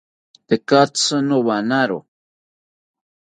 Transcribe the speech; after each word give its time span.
Tekatzi 0.47 1.15
nowanawo 1.27 1.99